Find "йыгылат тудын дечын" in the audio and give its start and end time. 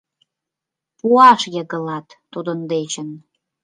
1.55-3.09